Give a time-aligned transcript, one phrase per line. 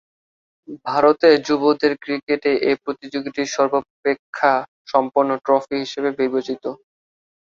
[0.85, 6.63] ভারতে যুবদের ক্রিকেটে এ প্রতিযোগিতাটি সর্বাপেক্ষা মর্যাদা সম্পন্ন ট্রফি হিসেবে বিবেচিত।